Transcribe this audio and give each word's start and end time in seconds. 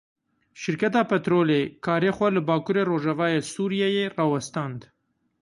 Şirketa 0.61 1.01
petrolê 1.11 1.61
karê 1.85 2.11
xwe 2.17 2.29
li 2.35 2.41
bakurê 2.49 2.83
rojavayê 2.91 3.41
Sûriyeyê 3.53 4.05
rawestand. 4.17 4.79